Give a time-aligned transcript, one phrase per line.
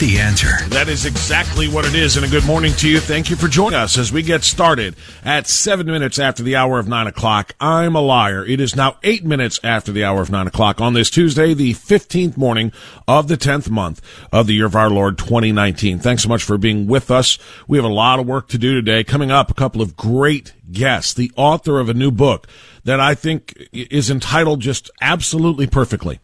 [0.00, 0.66] The answer.
[0.70, 2.16] That is exactly what it is.
[2.16, 3.00] And a good morning to you.
[3.00, 6.78] Thank you for joining us as we get started at seven minutes after the hour
[6.78, 7.54] of nine o'clock.
[7.60, 8.42] I'm a liar.
[8.42, 11.74] It is now eight minutes after the hour of nine o'clock on this Tuesday, the
[11.74, 12.72] 15th morning
[13.06, 14.00] of the 10th month
[14.32, 15.98] of the year of our Lord 2019.
[15.98, 17.38] Thanks so much for being with us.
[17.68, 19.04] We have a lot of work to do today.
[19.04, 22.46] Coming up, a couple of great guests, the author of a new book
[22.84, 26.20] that I think is entitled just absolutely perfectly.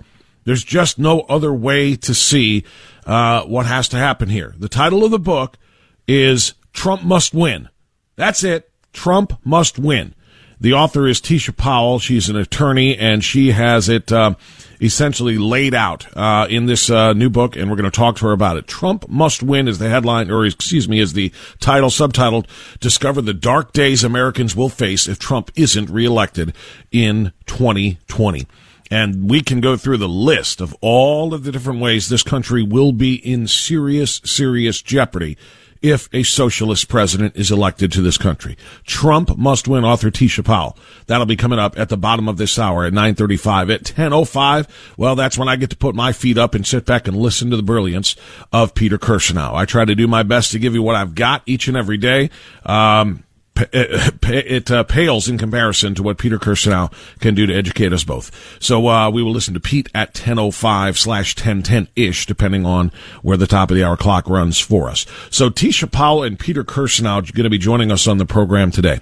[0.46, 2.64] There's just no other way to see
[3.04, 4.54] uh, what has to happen here.
[4.56, 5.58] The title of the book
[6.08, 7.68] is Trump Must Win.
[8.14, 8.70] That's it.
[8.92, 10.14] Trump Must Win.
[10.60, 11.98] The author is Tisha Powell.
[11.98, 14.36] She's an attorney, and she has it uh,
[14.80, 18.26] essentially laid out uh, in this uh, new book, and we're going to talk to
[18.26, 18.68] her about it.
[18.68, 22.46] Trump Must Win is the headline, or excuse me, is the title, subtitled
[22.78, 26.54] Discover the Dark Days Americans Will Face If Trump Isn't Reelected
[26.90, 28.46] in 2020.
[28.90, 32.62] And we can go through the list of all of the different ways this country
[32.62, 35.36] will be in serious, serious jeopardy
[35.82, 38.56] if a socialist president is elected to this country.
[38.84, 40.76] Trump must win, author Tisha Powell.
[41.06, 43.70] That'll be coming up at the bottom of this hour at 935.
[43.70, 47.06] At 1005, well, that's when I get to put my feet up and sit back
[47.06, 48.16] and listen to the brilliance
[48.52, 49.54] of Peter Kirsanow.
[49.54, 51.98] I try to do my best to give you what I've got each and every
[51.98, 52.30] day.
[52.64, 53.24] Um,
[53.56, 58.30] it uh, pales in comparison to what Peter Kirsanow can do to educate us both.
[58.62, 63.46] So uh, we will listen to Pete at 10.05 slash 1010-ish, depending on where the
[63.46, 65.06] top of the hour clock runs for us.
[65.30, 68.70] So Tisha Powell and Peter Kirsanow are going to be joining us on the program
[68.70, 69.00] today.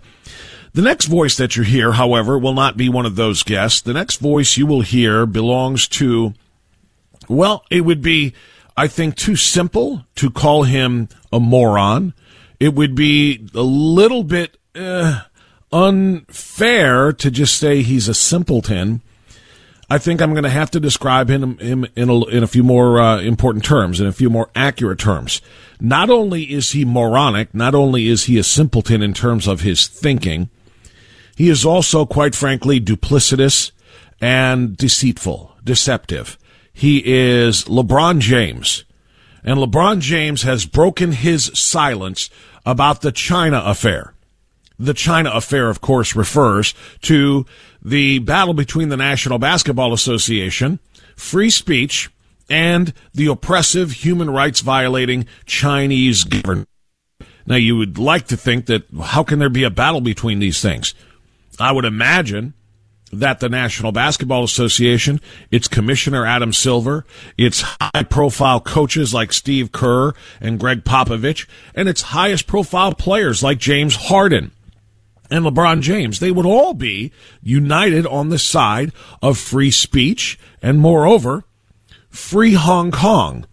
[0.72, 3.80] The next voice that you hear, however, will not be one of those guests.
[3.80, 6.34] The next voice you will hear belongs to,
[7.28, 8.34] well, it would be,
[8.76, 12.12] I think, too simple to call him a moron
[12.64, 15.20] it would be a little bit uh,
[15.70, 19.02] unfair to just say he's a simpleton.
[19.90, 22.62] I think I'm going to have to describe him, him in, a, in a few
[22.62, 25.42] more uh, important terms, in a few more accurate terms.
[25.78, 29.86] Not only is he moronic, not only is he a simpleton in terms of his
[29.86, 30.48] thinking,
[31.36, 33.72] he is also, quite frankly, duplicitous
[34.22, 36.38] and deceitful, deceptive.
[36.72, 38.84] He is LeBron James.
[39.46, 42.30] And LeBron James has broken his silence
[42.64, 44.14] about the China affair.
[44.78, 47.46] The China affair, of course, refers to
[47.82, 50.80] the battle between the National Basketball Association,
[51.16, 52.10] free speech,
[52.50, 56.68] and the oppressive human rights violating Chinese government.
[57.46, 60.60] Now, you would like to think that how can there be a battle between these
[60.60, 60.94] things?
[61.60, 62.54] I would imagine
[63.20, 65.20] that the National Basketball Association,
[65.50, 67.04] its commissioner Adam Silver,
[67.36, 73.42] its high profile coaches like Steve Kerr and Gregg Popovich, and its highest profile players
[73.42, 74.52] like James Harden
[75.30, 77.12] and LeBron James, they would all be
[77.42, 81.44] united on the side of free speech and moreover,
[82.10, 83.46] free Hong Kong.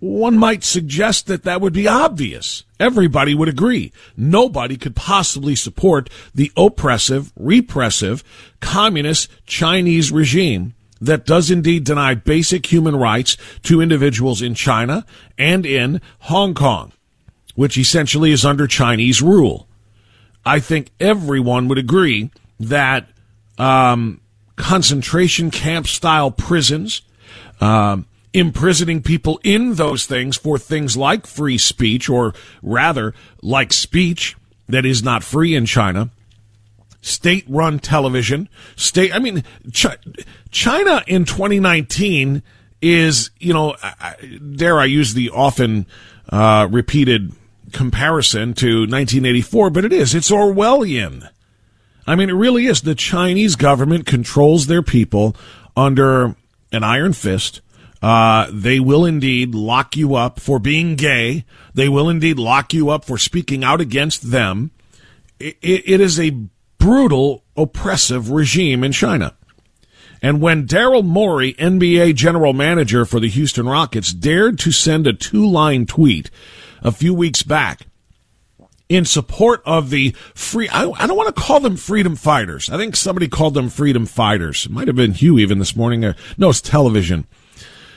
[0.00, 2.64] One might suggest that that would be obvious.
[2.78, 3.92] Everybody would agree.
[4.16, 8.22] Nobody could possibly support the oppressive, repressive,
[8.60, 15.04] communist Chinese regime that does indeed deny basic human rights to individuals in China
[15.38, 16.92] and in Hong Kong,
[17.54, 19.66] which essentially is under Chinese rule.
[20.44, 23.08] I think everyone would agree that
[23.58, 24.20] um,
[24.56, 27.02] concentration camp style prisons,
[27.60, 34.36] um, imprisoning people in those things for things like free speech, or rather, like speech
[34.68, 36.10] that is not free in China,
[37.00, 39.42] state run television, state, I mean,
[39.72, 39.86] Ch-
[40.50, 42.42] China in 2019
[42.82, 43.74] is, you know,
[44.54, 45.86] dare I use the often
[46.28, 47.32] uh, repeated
[47.72, 50.14] comparison to 1984, but it is.
[50.14, 51.26] It's Orwellian.
[52.06, 52.82] I mean, it really is.
[52.82, 55.34] The Chinese government controls their people
[55.74, 56.36] under
[56.70, 57.62] an iron fist.
[58.06, 61.44] Uh, they will indeed lock you up for being gay.
[61.74, 64.70] They will indeed lock you up for speaking out against them.
[65.40, 66.30] it, it is a
[66.78, 69.34] brutal, oppressive regime in China.
[70.22, 75.12] And when Daryl Morey, NBA general manager for the Houston Rockets, dared to send a
[75.12, 76.30] two line tweet
[76.82, 77.88] a few weeks back
[78.88, 80.68] in support of the free.
[80.68, 82.70] I, I, don't want to call them freedom fighters.
[82.70, 84.66] I think somebody called them freedom fighters.
[84.66, 86.04] It might have been Hugh even this morning.
[86.04, 87.26] Uh, no, it's television.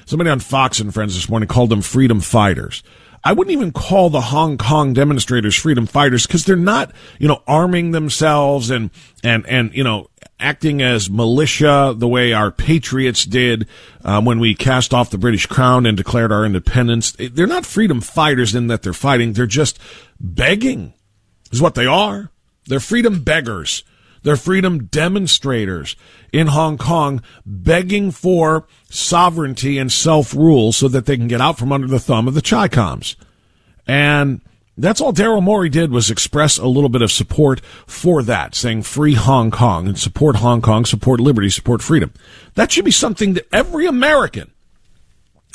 [0.09, 2.81] Somebody on Fox and Friends this morning called them freedom fighters.
[3.23, 7.44] I wouldn't even call the Hong Kong demonstrators freedom fighters because they're not, you know,
[7.45, 8.89] arming themselves and,
[9.23, 10.09] and, and, you know,
[10.39, 13.67] acting as militia the way our patriots did
[14.03, 17.15] uh, when we cast off the British crown and declared our independence.
[17.19, 19.33] They're not freedom fighters in that they're fighting.
[19.33, 19.77] They're just
[20.19, 20.95] begging
[21.51, 22.31] is what they are.
[22.65, 23.83] They're freedom beggars.
[24.24, 25.95] They're freedom demonstrators
[26.31, 31.57] in Hong Kong begging for sovereignty and self rule so that they can get out
[31.57, 33.16] from under the thumb of the Chi Coms.
[33.88, 34.42] And
[34.77, 38.83] that's all Daryl Morey did was express a little bit of support for that, saying
[38.83, 42.13] free Hong Kong and support Hong Kong, support liberty, support freedom.
[42.56, 44.51] That should be something that every American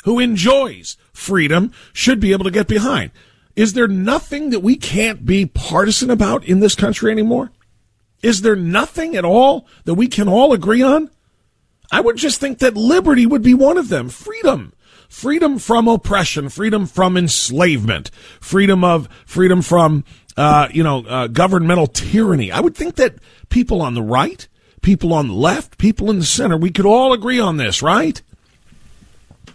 [0.03, 3.11] who enjoys freedom should be able to get behind.
[3.55, 7.51] Is there nothing that we can't be partisan about in this country anymore?
[8.25, 11.11] Is there nothing at all that we can all agree on?
[11.91, 14.09] I would just think that liberty would be one of them.
[14.09, 14.73] Freedom
[15.07, 18.09] freedom from oppression, freedom from enslavement,
[18.41, 20.03] freedom of freedom from
[20.37, 22.51] uh, you know uh, governmental tyranny.
[22.51, 23.15] I would think that
[23.49, 24.47] people on the right,
[24.81, 28.19] people on the left, people in the center, we could all agree on this, right?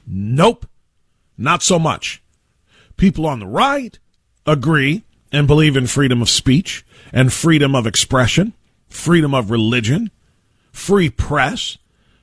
[0.07, 0.65] Nope,
[1.37, 2.23] not so much.
[2.97, 3.99] People on the right
[4.47, 5.03] agree
[5.33, 8.53] and believe in freedom of speech and freedom of expression,
[8.91, 10.11] freedom of religion,
[10.73, 11.79] free press.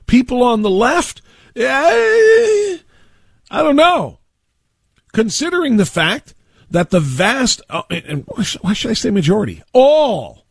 [0.06, 1.20] People on the left,
[1.56, 2.78] eh,
[3.50, 4.20] I don't know.
[5.12, 6.34] Considering the fact
[6.70, 8.24] that the vast, uh, and
[8.60, 9.62] why should I say majority?
[9.72, 10.44] All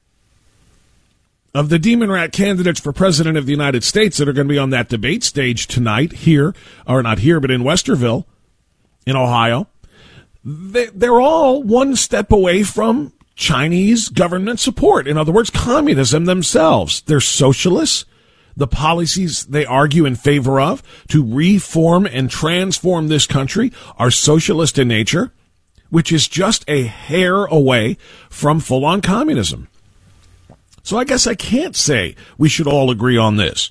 [1.53, 4.53] of the demon rat candidates for president of the United States that are going to
[4.53, 6.53] be on that debate stage tonight here,
[6.85, 8.25] or not here, but in Westerville,
[9.05, 9.67] in Ohio,
[10.43, 15.07] they're all one step away from Chinese government support.
[15.07, 17.01] In other words, communism themselves.
[17.01, 18.03] They're socialists
[18.57, 24.79] the policies they argue in favor of to reform and transform this country are socialist
[24.79, 25.31] in nature,
[25.91, 27.97] which is just a hair away
[28.29, 29.67] from full on communism.
[30.81, 33.69] So I guess I can't say we should all agree on this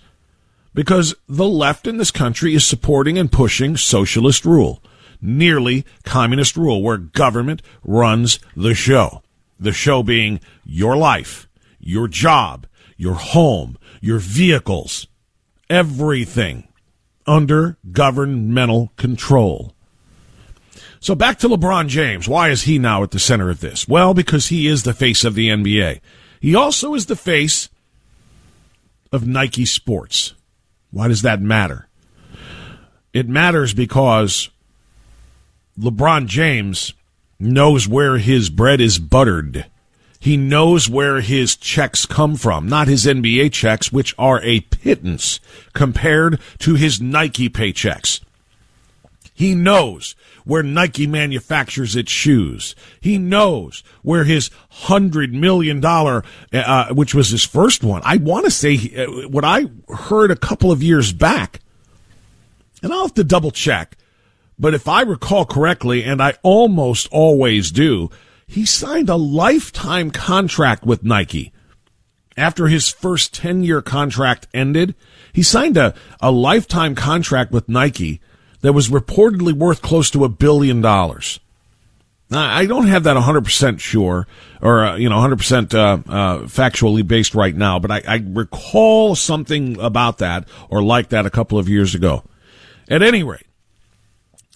[0.73, 4.81] because the left in this country is supporting and pushing socialist rule,
[5.21, 9.23] nearly communist rule, where government runs the show.
[9.59, 11.49] The show being your life,
[11.79, 15.07] your job, your home, your vehicles,
[15.71, 16.69] everything
[17.27, 19.75] under governmental control.
[21.01, 22.29] So back to LeBron James.
[22.29, 23.87] Why is he now at the center of this?
[23.89, 26.01] Well, because he is the face of the NBA.
[26.41, 27.69] He also is the face
[29.13, 30.35] of Nike Sports.
[30.91, 31.89] Why does that matter?
[33.13, 34.51] It matters because
[35.79, 36.93] LeBron James
[37.39, 39.67] knows where his bread is buttered.
[40.19, 45.41] He knows where his checks come from, not his NBA checks, which are a pittance
[45.73, 48.21] compared to his Nike paychecks.
[49.37, 52.75] He knows where Nike manufactures its shoes.
[53.01, 56.25] He knows where his hundred million dollar,
[56.55, 58.01] uh, which was his first one.
[58.05, 61.61] I want to say uh, what I heard a couple of years back,
[62.83, 63.99] and I'll have to double check.
[64.59, 68.11] But if I recall correctly, and I almost always do,
[68.47, 71.53] he signed a lifetime contract with Nike.
[72.37, 74.95] After his first 10 year contract ended,
[75.33, 78.21] he signed a, a lifetime contract with Nike
[78.61, 81.41] that was reportedly worth close to a billion dollars.
[82.29, 84.27] Now, I don't have that 100% sure
[84.61, 89.15] or, uh, you know, 100% uh, uh, factually based right now, but I, I recall
[89.15, 92.25] something about that or like that a couple of years ago.
[92.89, 93.47] At any rate,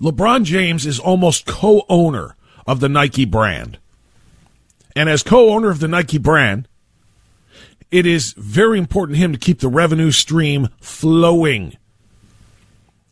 [0.00, 3.78] LeBron James is almost co owner of the Nike brand.
[4.96, 6.68] And as co owner of the Nike brand,
[7.90, 11.76] it is very important to him to keep the revenue stream flowing.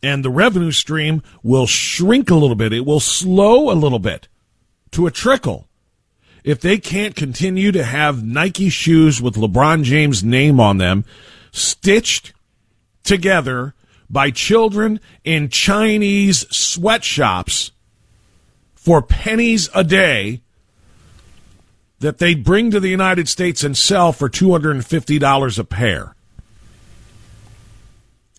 [0.01, 2.71] And the revenue stream will shrink a little bit.
[2.71, 4.29] It will slow a little bit
[4.91, 5.67] to a trickle
[6.43, 11.03] if they can't continue to have Nike shoes with LeBron James' name on them
[11.51, 12.33] stitched
[13.03, 13.75] together
[14.09, 17.71] by children in Chinese sweatshops
[18.75, 20.41] for pennies a day
[21.99, 26.15] that they bring to the United States and sell for $250 a pair.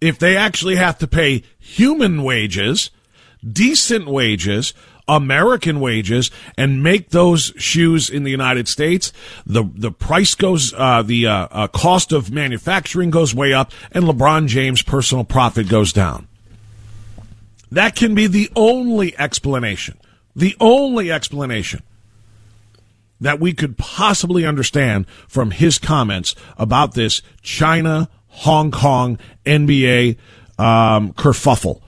[0.00, 2.91] If they actually have to pay human wages,
[3.47, 4.73] decent wages,
[5.11, 9.12] American wages and make those shoes in the United States,
[9.45, 14.05] the the price goes, uh, the uh, uh, cost of manufacturing goes way up, and
[14.05, 16.29] LeBron James' personal profit goes down.
[17.73, 19.99] That can be the only explanation,
[20.37, 21.83] the only explanation
[23.21, 30.17] that we could possibly understand from his comments about this China, Hong Kong, NBA
[30.57, 31.83] um, kerfuffle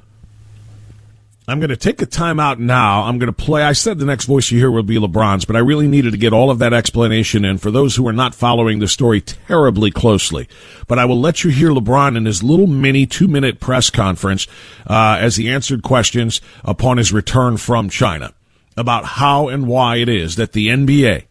[1.48, 3.02] I'm going to take a time out now.
[3.02, 3.64] I'm going to play.
[3.64, 6.16] I said the next voice you hear will be LeBron's, but I really needed to
[6.16, 9.90] get all of that explanation in for those who are not following the story terribly
[9.90, 10.48] closely.
[10.86, 14.46] But I will let you hear LeBron in his little mini two minute press conference
[14.86, 18.34] uh, as he answered questions upon his return from China
[18.76, 21.26] about how and why it is that the NBA,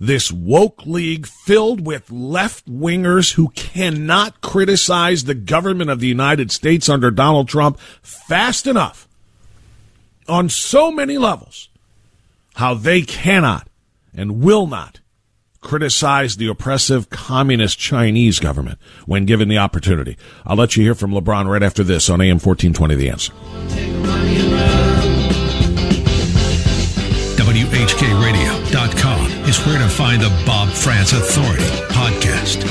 [0.00, 6.50] this woke league filled with left wingers who cannot criticize the government of the United
[6.50, 9.06] States under Donald Trump fast enough
[10.30, 11.68] on so many levels
[12.54, 13.68] how they cannot
[14.14, 15.00] and will not
[15.60, 20.16] criticize the oppressive communist Chinese government when given the opportunity.
[20.46, 23.32] I'll let you hear from LeBron right after this on AM 1420 The Answer.
[27.36, 32.64] WHKRadio.com is where to find the Bob Frantz Authority podcast.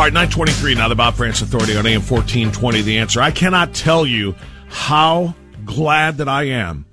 [0.00, 2.80] All right, 923 now, the Bob Frantz Authority on AM 1420.
[2.80, 3.20] The answer.
[3.20, 4.34] I cannot tell you
[4.70, 5.34] how
[5.66, 6.86] glad that I am.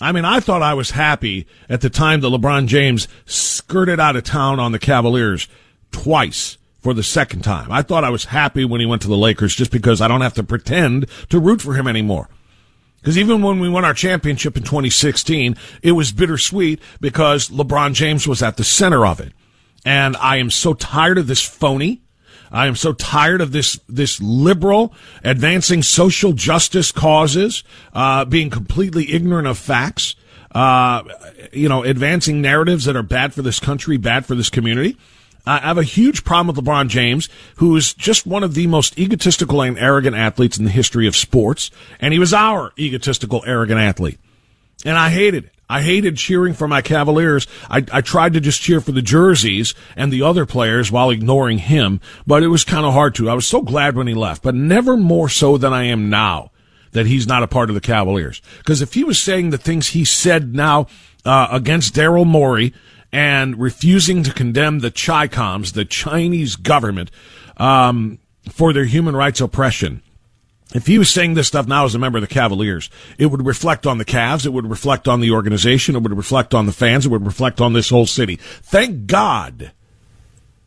[0.00, 4.16] I mean, I thought I was happy at the time that LeBron James skirted out
[4.16, 5.46] of town on the Cavaliers
[5.92, 7.70] twice for the second time.
[7.70, 10.22] I thought I was happy when he went to the Lakers just because I don't
[10.22, 12.30] have to pretend to root for him anymore.
[12.96, 18.26] Because even when we won our championship in 2016, it was bittersweet because LeBron James
[18.26, 19.34] was at the center of it.
[19.84, 22.00] And I am so tired of this phony
[22.50, 29.12] I am so tired of this this liberal advancing social justice causes, uh, being completely
[29.12, 30.16] ignorant of facts.
[30.52, 31.02] Uh,
[31.52, 34.96] you know, advancing narratives that are bad for this country, bad for this community.
[35.46, 38.98] I have a huge problem with LeBron James, who is just one of the most
[38.98, 41.70] egotistical and arrogant athletes in the history of sports,
[42.00, 44.18] and he was our egotistical, arrogant athlete,
[44.84, 45.50] and I hated it.
[45.74, 47.48] I hated cheering for my Cavaliers.
[47.68, 51.58] I, I tried to just cheer for the jerseys and the other players while ignoring
[51.58, 53.28] him, but it was kind of hard to.
[53.28, 56.52] I was so glad when he left, but never more so than I am now
[56.92, 58.40] that he's not a part of the Cavaliers.
[58.58, 60.86] Because if he was saying the things he said now
[61.24, 62.72] uh, against Daryl Morey
[63.10, 67.10] and refusing to condemn the Chi-Coms, the Chinese government,
[67.56, 70.03] um, for their human rights oppression,
[70.74, 73.46] if he was saying this stuff now as a member of the Cavaliers, it would
[73.46, 76.72] reflect on the Cavs, it would reflect on the organization, it would reflect on the
[76.72, 78.36] fans, it would reflect on this whole city.
[78.36, 79.72] Thank God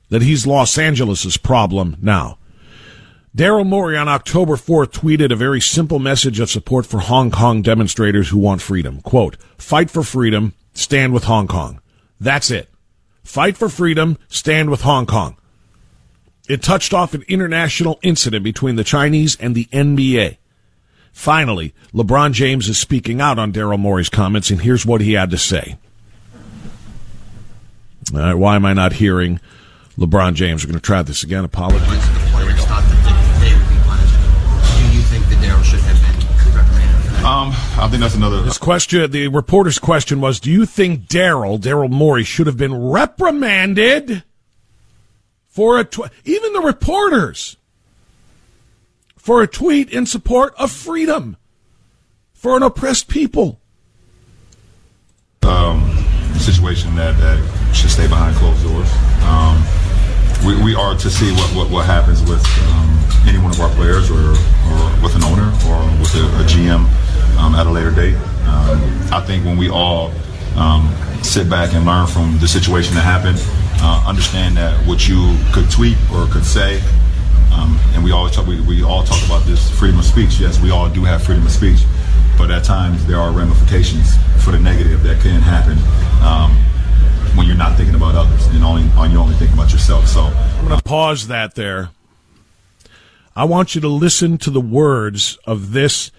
[0.09, 2.37] that he's Los Angeles' problem now.
[3.35, 7.61] Daryl Morey on October 4th tweeted a very simple message of support for Hong Kong
[7.61, 9.01] demonstrators who want freedom.
[9.01, 11.81] Quote, fight for freedom, stand with Hong Kong.
[12.19, 12.69] That's it.
[13.23, 15.36] Fight for freedom, stand with Hong Kong.
[16.47, 20.37] It touched off an international incident between the Chinese and the NBA.
[21.11, 25.31] Finally, LeBron James is speaking out on Daryl Morey's comments, and here's what he had
[25.31, 25.77] to say.
[28.13, 29.41] All right, why am I not hearing
[29.97, 30.63] LeBron James?
[30.63, 31.43] We're going to try this again.
[31.43, 31.81] Apologies.
[31.81, 31.97] Do you
[35.01, 37.25] think that Daryl should have been reprimanded?
[37.25, 38.43] Um, I think that's another.
[38.43, 42.89] His question, the reporter's question was, do you think Daryl, Daryl Morey, should have been
[42.89, 44.23] reprimanded
[45.57, 47.57] for a tw- even the reporters
[49.17, 51.35] for a tweet in support of freedom
[52.31, 53.59] for an oppressed people.
[55.41, 56.05] Um,
[56.37, 58.87] situation that, that should stay behind closed doors.
[59.23, 59.57] Um,
[60.45, 63.73] we, we are to see what, what, what happens with um, any one of our
[63.73, 66.85] players or, or with an owner or with a, a GM
[67.39, 68.13] um, at a later date.
[68.45, 68.77] Um,
[69.11, 70.11] I think when we all
[70.57, 73.37] um, sit back and learn from the situation that happened,
[73.81, 76.81] uh, understand that what you could tweet or could say,
[77.53, 80.39] um, and we always talk, we, we all talk about this freedom of speech.
[80.39, 81.79] Yes, we all do have freedom of speech,
[82.37, 85.77] but at times there are ramifications for the negative that can happen
[86.23, 86.51] um,
[87.37, 90.07] when you're not thinking about others and only on you're only thinking about yourself.
[90.07, 91.89] So I'm going to pause that there.
[93.35, 96.11] I want you to listen to the words of this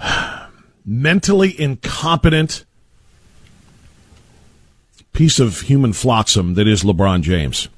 [0.84, 2.64] mentally incompetent
[5.12, 7.68] piece of human flotsam that is LeBron James.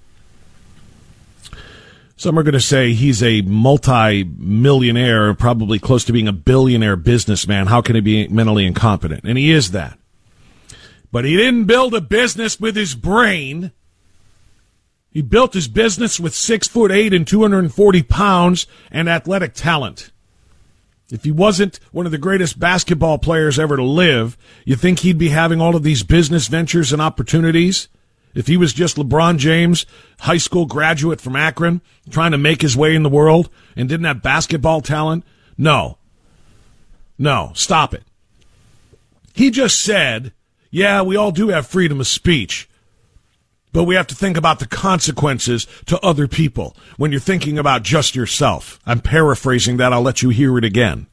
[2.17, 7.67] Some are going to say he's a multi-millionaire, probably close to being a billionaire businessman.
[7.67, 9.25] How can he be mentally incompetent?
[9.25, 9.99] And he is that.
[11.11, 13.73] But he didn't build a business with his brain.
[15.11, 20.11] He built his business with six foot eight and 240 pounds and athletic talent.
[21.11, 25.19] If he wasn't one of the greatest basketball players ever to live, you think he'd
[25.19, 27.89] be having all of these business ventures and opportunities?
[28.35, 29.87] If he was just LeBron James,
[30.21, 34.07] high school graduate from Akron, trying to make his way in the world and didn't
[34.07, 35.25] have basketball talent?
[35.57, 35.99] No.
[37.19, 38.03] No, stop it.
[39.35, 40.33] He just said,
[40.71, 42.69] yeah, we all do have freedom of speech,
[43.75, 47.83] but we have to think about the consequences to other people when you're thinking about
[47.83, 48.79] just yourself.
[48.87, 49.93] I'm paraphrasing that.
[49.93, 51.09] I'll let you hear it again.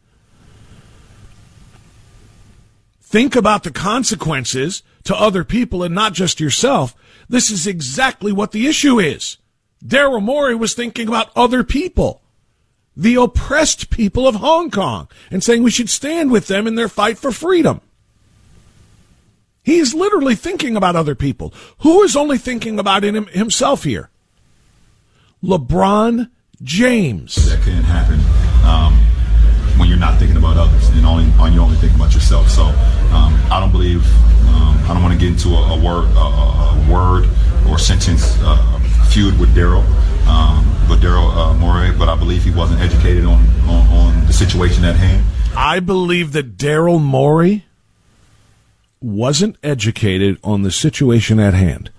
[3.02, 6.96] Think about the consequences to other people and not just yourself.
[7.28, 9.38] This is exactly what the issue is.
[9.84, 12.22] Daryl Morey was thinking about other people,
[12.96, 16.88] the oppressed people of Hong Kong, and saying we should stand with them in their
[16.88, 17.82] fight for freedom.
[19.64, 21.54] He's literally thinking about other people.
[21.80, 24.10] Who is only thinking about him, himself here?
[25.44, 26.30] LeBron
[26.64, 27.36] James.
[27.50, 28.20] That can't happen
[28.66, 28.94] um,
[29.80, 32.50] when you're not thinking about others and only you're only thinking about yourself.
[32.50, 34.06] So um, I don't believe
[34.48, 37.30] um, I don't want to get into a, a word a, a, word
[37.70, 39.84] or sentence uh, feud with Daryl.
[40.28, 44.34] Um, but Daryl uh, Morey, but I believe he wasn't educated on, on, on the
[44.34, 45.26] situation at hand.
[45.56, 47.66] I believe that Daryl Morey
[49.02, 51.90] wasn't educated on the situation at hand.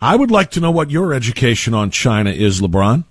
[0.00, 3.04] I would like to know what your education on China is, LeBron.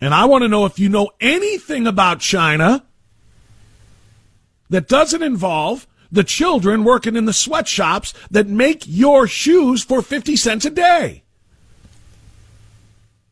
[0.00, 2.84] And I want to know if you know anything about China
[4.68, 10.36] that doesn't involve the children working in the sweatshops that make your shoes for 50
[10.36, 11.24] cents a day.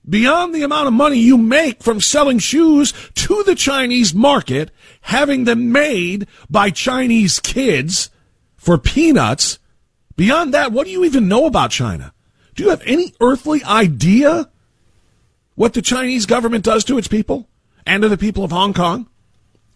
[0.09, 5.45] Beyond the amount of money you make from selling shoes to the Chinese market, having
[5.45, 8.11] them made by Chinese kids
[8.57, 9.59] for peanuts,
[10.17, 12.12] beyond that, what do you even know about China?
[12.55, 14.51] Do you have any earthly idea
[15.55, 17.49] what the Chinese government does to its people
[17.87, 19.09] and to the people of Hong Kong,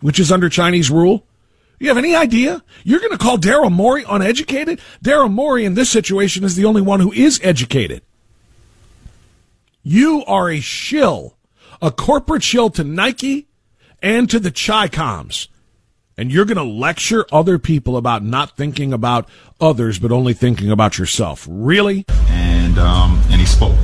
[0.00, 1.26] which is under Chinese rule?
[1.78, 2.62] You have any idea?
[2.84, 4.80] You're going to call Daryl Morey uneducated?
[5.02, 8.02] Daryl Morey in this situation is the only one who is educated.
[9.90, 11.38] You are a shill,
[11.80, 13.48] a corporate shill to Nike
[14.02, 15.48] and to the Chi-Coms.
[16.18, 20.70] And you're going to lecture other people about not thinking about others, but only thinking
[20.70, 21.46] about yourself.
[21.48, 22.04] Really?
[22.28, 23.78] And, um, and he spoke.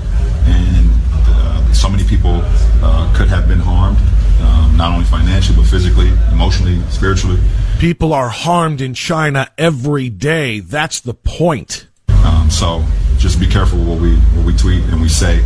[0.45, 2.43] And uh, so many people
[2.83, 3.97] uh, could have been harmed,
[4.43, 7.41] um, not only financially, but physically, emotionally, spiritually.
[7.79, 10.61] People are harmed in China every day.
[10.61, 11.87] That's the point.
[12.27, 12.85] Um, so
[13.17, 15.43] just be careful what we what we tweet and we say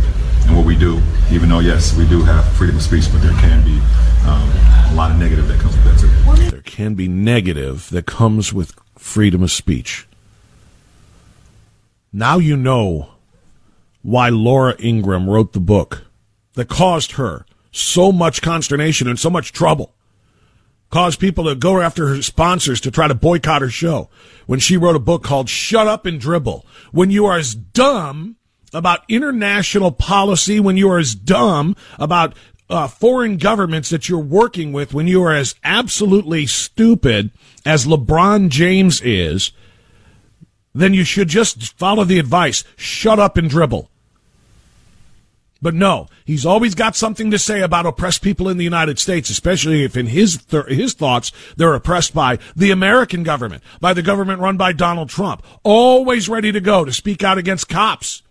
[0.49, 1.01] and what we do.
[1.31, 3.79] Even though yes, we do have freedom of speech, but there can be
[4.27, 4.49] um,
[4.91, 6.49] a lot of negative that comes with that too.
[6.49, 10.07] There can be negative that comes with freedom of speech.
[12.11, 13.11] Now you know
[14.01, 16.03] why Laura Ingraham wrote the book
[16.53, 19.93] that caused her so much consternation and so much trouble
[20.89, 24.09] caused people to go after her sponsors to try to boycott her show
[24.47, 26.65] when she wrote a book called Shut Up and Dribble.
[26.91, 28.37] When you are as dumb
[28.73, 32.35] about international policy, when you are as dumb about
[32.69, 37.31] uh, foreign governments that you're working with, when you are as absolutely stupid
[37.65, 39.51] as LeBron James is,
[40.73, 42.63] then you should just follow the advice.
[42.75, 43.89] Shut up and dribble.
[45.61, 49.29] But no, he's always got something to say about oppressed people in the United States,
[49.29, 54.01] especially if in his th- his thoughts they're oppressed by the American government, by the
[54.01, 55.43] government run by Donald Trump.
[55.63, 58.21] Always ready to go to speak out against cops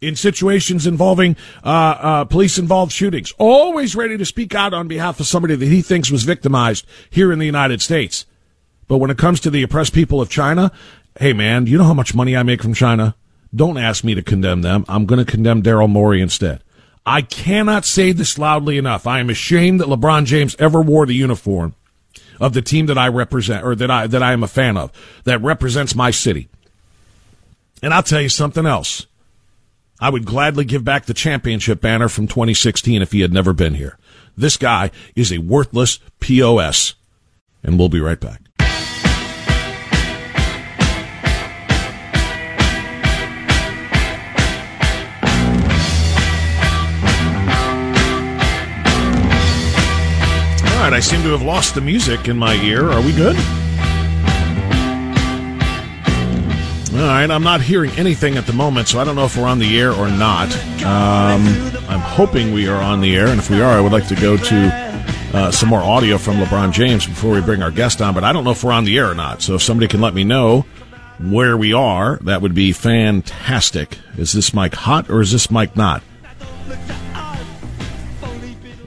[0.00, 3.32] in situations involving uh, uh, police involved shootings.
[3.38, 7.32] Always ready to speak out on behalf of somebody that he thinks was victimized here
[7.32, 8.26] in the United States.
[8.88, 10.70] But when it comes to the oppressed people of China,
[11.18, 13.16] hey man, you know how much money I make from China?
[13.54, 14.84] Don't ask me to condemn them.
[14.88, 16.62] I'm going to condemn Daryl Morey instead.
[17.06, 19.06] I cannot say this loudly enough.
[19.06, 21.74] I am ashamed that LeBron James ever wore the uniform
[22.40, 24.92] of the team that I represent or that I that I am a fan of
[25.24, 26.48] that represents my city.
[27.82, 29.06] And I'll tell you something else.
[29.98, 33.74] I would gladly give back the championship banner from 2016 if he had never been
[33.74, 33.96] here.
[34.36, 36.94] This guy is a worthless POS.
[37.62, 38.42] And we'll be right back.
[50.72, 52.90] All right, I seem to have lost the music in my ear.
[52.90, 53.36] Are we good?
[56.96, 59.46] All right, I'm not hearing anything at the moment, so I don't know if we're
[59.46, 60.50] on the air or not.
[60.82, 61.44] Um,
[61.90, 64.14] I'm hoping we are on the air, and if we are, I would like to
[64.14, 64.96] go to
[65.34, 68.32] uh, some more audio from LeBron James before we bring our guest on, but I
[68.32, 69.42] don't know if we're on the air or not.
[69.42, 70.64] So if somebody can let me know
[71.18, 73.98] where we are, that would be fantastic.
[74.16, 76.02] Is this mic hot or is this mic not?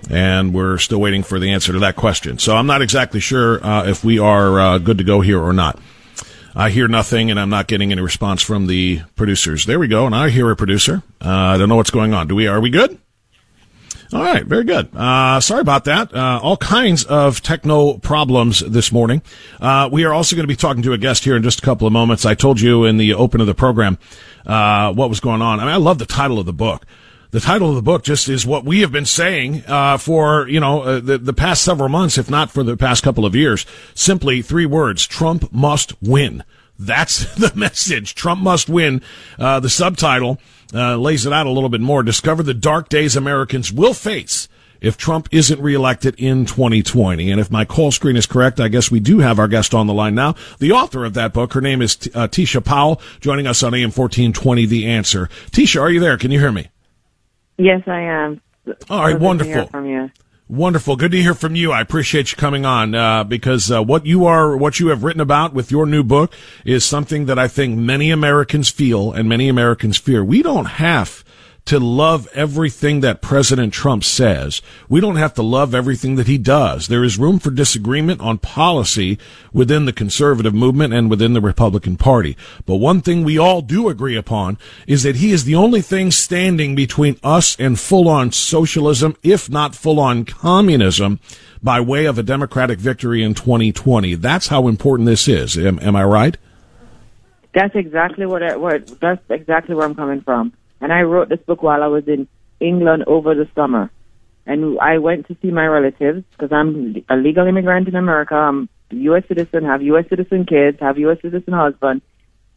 [0.10, 2.40] and we're still waiting for the answer to that question.
[2.40, 5.54] So I'm not exactly sure uh, if we are uh, good to go here or
[5.54, 5.80] not.
[6.56, 9.66] I hear nothing, and I'm not getting any response from the producers.
[9.66, 11.04] There we go, and I hear a producer.
[11.24, 12.28] Uh, I don't know what's going on.
[12.28, 12.48] Do we?
[12.48, 13.00] Are we good?
[14.12, 14.90] All right, very good.
[14.96, 16.14] Uh, sorry about that.
[16.16, 19.22] Uh, all kinds of techno problems this morning.
[19.62, 21.62] Uh, we are also going to be talking to a guest here in just a
[21.62, 22.26] couple of moments.
[22.26, 24.00] I told you in the open of the program
[24.48, 25.60] uh, what was going on.
[25.60, 26.88] I mean, I love the title of the book
[27.32, 30.60] the title of the book just is what we have been saying uh, for you
[30.60, 33.66] know uh, the the past several months, if not for the past couple of years.
[33.94, 36.44] Simply three words: Trump must win.
[36.78, 38.16] That's the message.
[38.16, 39.02] Trump must win.
[39.38, 40.40] Uh, the subtitle
[40.74, 42.04] uh, lays it out a little bit more.
[42.04, 44.48] Discover the dark days Americans will face
[44.82, 47.30] if Trump isn't reelected in 2020.
[47.30, 49.88] And if my call screen is correct, I guess we do have our guest on
[49.88, 50.36] the line now.
[50.60, 53.92] The author of that book, her name is uh, Tisha Powell, joining us on AM
[53.92, 55.28] 1420, The Answer.
[55.52, 56.18] Tisha, are you there?
[56.18, 56.70] Can you hear me?
[57.60, 58.42] Yes, I am.
[58.90, 59.68] All right, wonderful.
[59.68, 60.10] from you.
[60.48, 60.96] Wonderful.
[60.96, 61.74] Good to hear from you.
[61.74, 65.22] I appreciate you coming on uh, because uh, what you are, what you have written
[65.22, 66.34] about with your new book
[66.66, 70.24] is something that I think many Americans feel and many Americans fear.
[70.24, 71.24] We don't have
[71.70, 74.60] to love everything that President Trump says.
[74.90, 76.88] We don't have to love everything that he does.
[76.88, 79.20] There is room for disagreement on policy
[79.54, 82.36] within the conservative movement and within the Republican Party.
[82.66, 86.10] But one thing we all do agree upon is that he is the only thing
[86.10, 91.20] standing between us and full on socialism, if not full on communism,
[91.62, 94.16] by way of a Democratic victory in 2020.
[94.16, 95.56] That's how important this is.
[95.56, 96.36] Am, am I right?
[97.54, 100.54] That's exactly what, I, what that's exactly where I'm coming from.
[100.82, 102.28] And I wrote this book while I was in
[102.60, 103.92] England over the summer.
[104.46, 108.36] And I went to see my relatives because I'm a legal immigrant in America.
[108.36, 109.24] I'm a U.S.
[109.28, 110.06] citizen, have U.S.
[110.10, 111.18] citizen kids, have U.S.
[111.22, 112.02] citizen husband.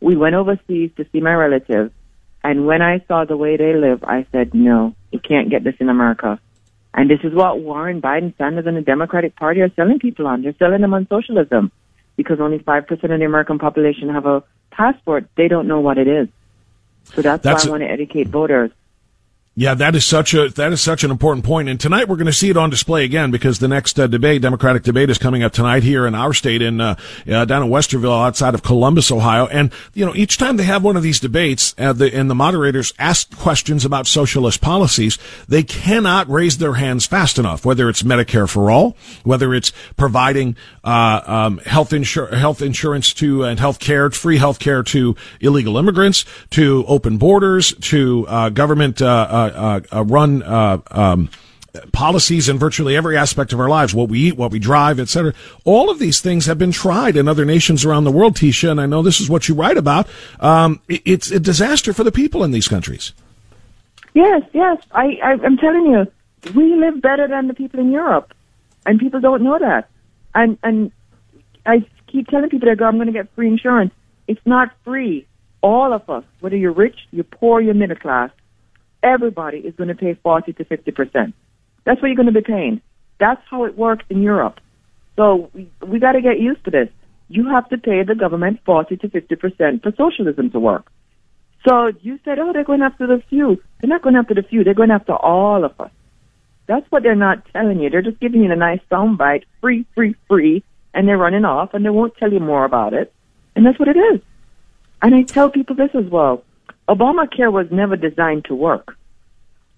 [0.00, 1.92] We went overseas to see my relatives.
[2.44, 5.74] And when I saw the way they live, I said, no, you can't get this
[5.78, 6.40] in America.
[6.94, 10.42] And this is what Warren, Biden, Sanders, and the Democratic Party are selling people on.
[10.42, 11.70] They're selling them on socialism
[12.16, 15.28] because only 5% of the American population have a passport.
[15.36, 16.28] They don't know what it is.
[17.04, 18.70] So that's, That's why I want to educate voters.
[19.54, 21.68] Yeah, that is such a that is such an important point.
[21.68, 24.40] And tonight we're going to see it on display again because the next uh, debate,
[24.40, 26.94] Democratic debate, is coming up tonight here in our state in uh,
[27.30, 29.46] uh, down in Westerville, outside of Columbus, Ohio.
[29.48, 32.34] And you know, each time they have one of these debates, uh, the, and the
[32.34, 37.66] moderators ask questions about socialist policies, they cannot raise their hands fast enough.
[37.66, 43.44] Whether it's Medicare for all, whether it's providing uh, um, health insur- health insurance to
[43.44, 49.02] and health care, free health care to illegal immigrants, to open borders, to uh, government
[50.04, 51.28] run uh, um,
[51.92, 55.32] policies in virtually every aspect of our lives, what we eat, what we drive, etc.
[55.64, 58.80] All of these things have been tried in other nations around the world, Tisha, and
[58.80, 60.06] I know this is what you write about.
[60.40, 63.12] Um, it- it's a disaster for the people in these countries.
[64.14, 64.78] Yes, yes.
[64.92, 66.06] I, I, I'm telling you,
[66.54, 68.32] we live better than the people in Europe,
[68.84, 69.88] and people don't know that.
[70.34, 70.92] And and
[71.64, 73.94] I keep telling people that go, I'm going to get free insurance.
[74.28, 75.26] It's not free.
[75.62, 78.30] All of us, whether you're rich, you're poor, you're middle class,
[79.02, 81.34] everybody is going to pay 40 to 50 percent.
[81.84, 82.80] That's what you're going to be paying.
[83.18, 84.60] That's how it works in Europe.
[85.16, 86.88] So we, we got to get used to this.
[87.28, 90.90] You have to pay the government 40 to 50 percent for socialism to work.
[91.66, 93.62] So you said, oh, they're going after the few.
[93.80, 94.64] They're not going after the few.
[94.64, 95.90] They're going after all of us.
[96.66, 97.90] That's what they're not telling you.
[97.90, 101.84] They're just giving you a nice soundbite, free, free, free, and they're running off, and
[101.84, 103.12] they won't tell you more about it.
[103.54, 104.20] And that's what it is.
[105.00, 106.44] And I tell people this as well.
[106.88, 108.96] Obamacare was never designed to work.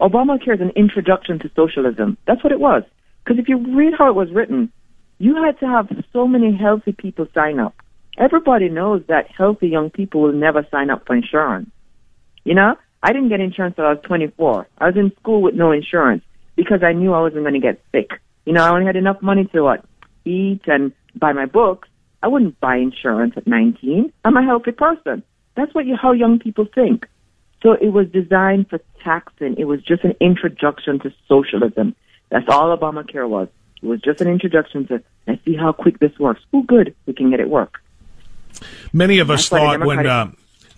[0.00, 2.16] Obamacare is an introduction to socialism.
[2.26, 2.82] That's what it was.
[3.24, 4.72] Because if you read how it was written,
[5.18, 7.74] you had to have so many healthy people sign up.
[8.18, 11.70] Everybody knows that healthy young people will never sign up for insurance.
[12.44, 14.66] You know, I didn't get insurance until I was 24.
[14.78, 16.22] I was in school with no insurance
[16.56, 18.10] because I knew I wasn't going to get sick.
[18.44, 19.84] You know, I only had enough money to what
[20.24, 21.88] eat and buy my books.
[22.22, 24.12] I wouldn't buy insurance at 19.
[24.24, 25.22] I'm a healthy person.
[25.54, 27.06] That's what you, how young people think.
[27.62, 29.56] So it was designed for taxing.
[29.56, 31.94] It was just an introduction to socialism.
[32.30, 33.48] That's all Obamacare was.
[33.82, 36.42] It was just an introduction to, let's see how quick this works.
[36.52, 36.94] Oh, good.
[37.06, 37.80] We can get it work.
[38.92, 40.32] Many of us thought when, uh,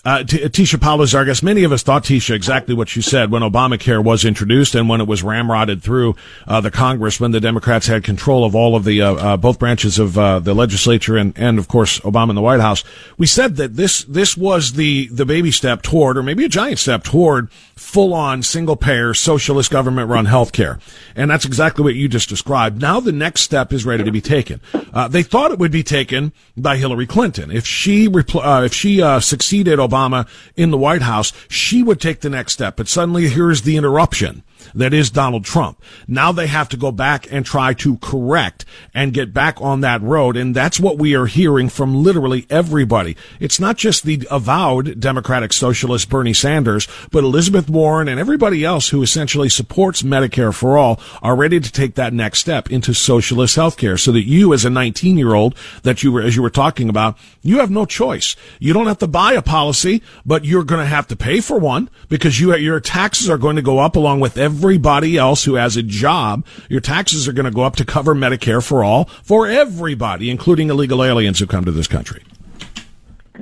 [0.07, 1.43] uh, Tisha our guest.
[1.43, 5.01] Many of us thought, Tisha, exactly what you said when Obamacare was introduced and when
[5.01, 6.15] it was ramrodded through
[6.47, 9.59] uh, the Congress, when the Democrats had control of all of the uh, uh both
[9.59, 12.85] branches of uh, the legislature and, and, of course, Obama in the White House.
[13.19, 16.79] We said that this this was the the baby step toward, or maybe a giant
[16.79, 20.79] step toward, full on single payer socialist government run health care,
[21.17, 22.81] and that's exactly what you just described.
[22.81, 24.61] Now the next step is ready to be taken.
[24.73, 29.01] Uh, they thought it would be taken by Hillary Clinton if she repl- if she
[29.21, 32.77] succeeded Obama Obama in the White House, she would take the next step.
[32.77, 34.43] But suddenly here's the interruption
[34.75, 35.83] that is Donald Trump.
[36.07, 38.65] Now they have to go back and try to correct
[38.95, 40.37] and get back on that road.
[40.37, 43.17] And that's what we are hearing from literally everybody.
[43.41, 48.91] It's not just the avowed Democratic Socialist Bernie Sanders, but Elizabeth Warren and everybody else
[48.91, 53.57] who essentially supports Medicare for all are ready to take that next step into socialist
[53.57, 56.51] healthcare so that you as a 19 year old that you were, as you were
[56.51, 58.37] talking about, you have no choice.
[58.59, 61.59] You don't have to buy a policy, but you're going to have to pay for
[61.59, 65.55] one because you, your taxes are going to go up along with everybody else who
[65.55, 66.47] has a job.
[66.69, 70.71] Your taxes are going to go up to cover Medicare for all for everybody, including
[70.71, 72.23] illegal aliens who come to this country.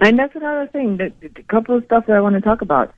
[0.00, 0.98] And that's another thing.
[1.00, 2.94] A couple of stuff that I want to talk about.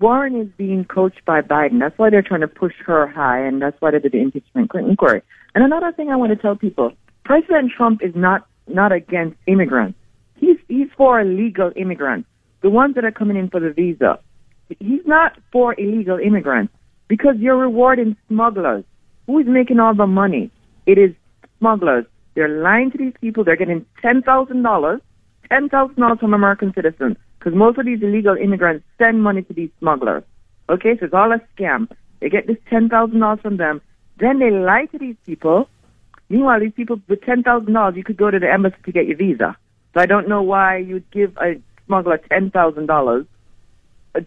[0.00, 1.78] Warren is being coached by Biden.
[1.78, 4.70] That's why they're trying to push her high, and that's why they did the impeachment
[4.74, 5.22] inquiry.
[5.54, 6.92] And another thing I want to tell people:
[7.24, 9.96] President Trump is not not against immigrants.
[10.36, 12.28] He's he's for illegal immigrants,
[12.62, 14.18] the ones that are coming in for the visa.
[14.80, 16.72] He's not for illegal immigrants
[17.08, 18.84] because you're rewarding smugglers.
[19.26, 20.50] Who is making all the money?
[20.86, 21.14] It is
[21.58, 22.06] smugglers.
[22.34, 23.44] They're lying to these people.
[23.44, 25.00] They're getting ten thousand dollars,
[25.48, 29.52] ten thousand dollars from American citizens, because most of these illegal immigrants send money to
[29.52, 30.24] these smugglers.
[30.68, 31.88] Okay, so it's all a scam.
[32.20, 33.80] They get this ten thousand dollars from them.
[34.18, 35.68] Then they lie to these people.
[36.28, 39.06] Meanwhile, these people with ten thousand dollars, you could go to the embassy to get
[39.06, 39.56] your visa.
[39.94, 43.26] So I don't know why you'd give a smuggler ten thousand dollars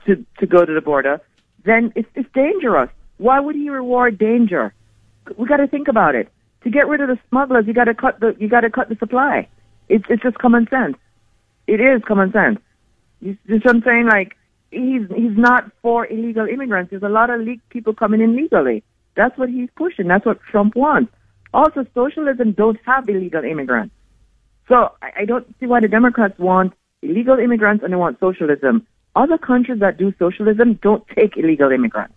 [0.06, 1.22] to to go to the border
[1.68, 2.90] then it's, it's dangerous.
[3.18, 4.74] Why would he reward danger?
[5.38, 6.30] We got to think about it.
[6.64, 8.90] To get rid of the smugglers, you got to cut the you got to cut
[8.90, 9.48] the supply.
[9.90, 10.98] It's it's just common sense.
[11.68, 12.60] It is common sense.
[13.20, 14.08] You, you know what I'm saying?
[14.08, 14.36] Like
[14.72, 16.92] he's he's not for illegal immigrants.
[16.92, 18.84] There's a lot of le- people coming in legally.
[19.16, 20.08] That's what he's pushing.
[20.08, 21.12] That's what Trump wants.
[21.54, 23.94] Also, socialism don't have illegal immigrants.
[24.68, 28.86] So I, I don't see why the Democrats want illegal immigrants and they want socialism.
[29.18, 32.14] Other countries that do socialism don't take illegal immigrants.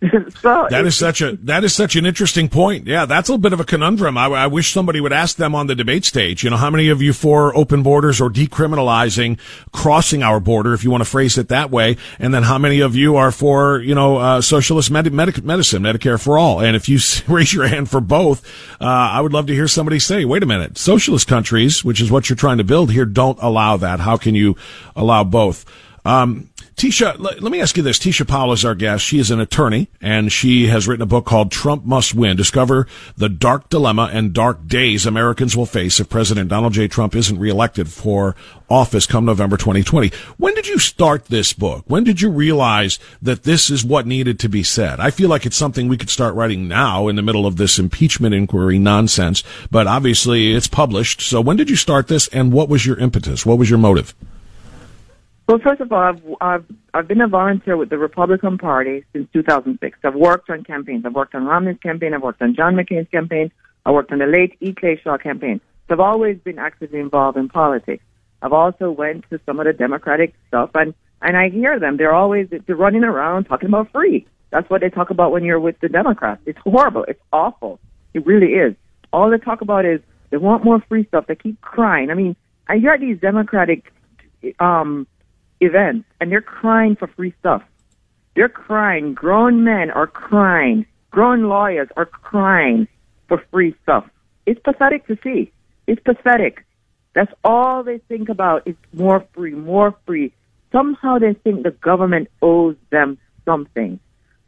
[0.40, 2.86] so that is such a that is such an interesting point.
[2.86, 4.16] Yeah, that's a little bit of a conundrum.
[4.16, 6.44] I, I, wish somebody would ask them on the debate stage.
[6.44, 9.40] You know, how many of you for open borders or decriminalizing
[9.72, 12.78] crossing our border, if you want to phrase it that way, and then how many
[12.78, 16.60] of you are for you know uh, socialist med- med- medicine, Medicare for all?
[16.60, 17.00] And if you
[17.34, 18.46] raise your hand for both,
[18.80, 22.08] uh, I would love to hear somebody say, "Wait a minute, socialist countries, which is
[22.08, 23.98] what you're trying to build here, don't allow that.
[23.98, 24.54] How can you
[24.94, 25.64] allow both?"
[26.04, 27.98] Um, Tisha, let, let, me ask you this.
[27.98, 29.04] Tisha Powell is our guest.
[29.04, 32.36] She is an attorney and she has written a book called Trump Must Win.
[32.36, 36.86] Discover the dark dilemma and dark days Americans will face if President Donald J.
[36.86, 38.36] Trump isn't reelected for
[38.70, 40.12] office come November 2020.
[40.36, 41.82] When did you start this book?
[41.88, 45.00] When did you realize that this is what needed to be said?
[45.00, 47.80] I feel like it's something we could start writing now in the middle of this
[47.80, 51.22] impeachment inquiry nonsense, but obviously it's published.
[51.22, 53.44] So when did you start this and what was your impetus?
[53.44, 54.14] What was your motive?
[55.48, 59.26] Well, first of all, I've, I've, I've been a volunteer with the Republican Party since
[59.32, 59.98] 2006.
[60.04, 61.06] I've worked on campaigns.
[61.06, 62.12] I've worked on Romney's campaign.
[62.12, 63.50] I've worked on John McCain's campaign.
[63.86, 64.74] I worked on the late E.
[64.74, 65.62] Clay Shaw campaign.
[65.88, 68.04] So I've always been actively involved in politics.
[68.42, 71.96] I've also went to some of the Democratic stuff, and and I hear them.
[71.96, 74.26] They're always they're running around talking about free.
[74.50, 76.42] That's what they talk about when you're with the Democrats.
[76.44, 77.04] It's horrible.
[77.08, 77.80] It's awful.
[78.12, 78.74] It really is.
[79.14, 81.26] All they talk about is they want more free stuff.
[81.26, 82.10] They keep crying.
[82.10, 82.36] I mean,
[82.68, 83.90] I hear these Democratic
[84.60, 85.06] um,
[85.60, 87.62] events and they're crying for free stuff.
[88.34, 89.14] They're crying.
[89.14, 90.86] Grown men are crying.
[91.10, 92.86] Grown lawyers are crying
[93.28, 94.08] for free stuff.
[94.46, 95.52] It's pathetic to see.
[95.86, 96.64] It's pathetic.
[97.14, 100.32] That's all they think about is more free, more free.
[100.70, 103.98] Somehow they think the government owes them something.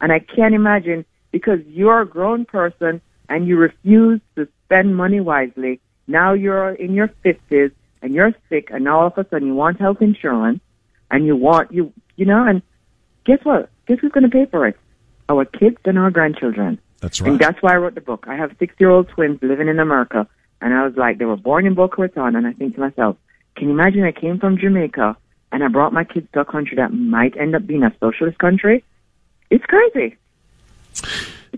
[0.01, 5.21] And I can't imagine because you're a grown person and you refuse to spend money
[5.21, 5.81] wisely.
[6.07, 7.71] Now you're in your fifties
[8.03, 10.61] and you're sick, and now all of a sudden you want health insurance,
[11.11, 12.63] and you want you you know, and
[13.25, 13.71] guess what?
[13.87, 14.77] Guess who's going to pay for it?
[15.29, 16.79] Our kids and our grandchildren.
[17.01, 17.31] That's right.
[17.31, 18.27] And that's why I wrote the book.
[18.29, 20.27] I have six year old twins living in America,
[20.61, 23.17] and I was like, they were born in Boca Raton, and I think to myself,
[23.57, 25.17] can you imagine I came from Jamaica
[25.53, 28.39] and I brought my kids to a country that might end up being a socialist
[28.39, 28.85] country?
[29.51, 30.17] It's crazy.